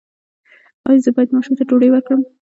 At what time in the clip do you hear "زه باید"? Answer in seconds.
1.03-1.33